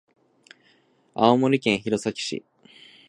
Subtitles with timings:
[1.13, 2.43] 青森県弘前市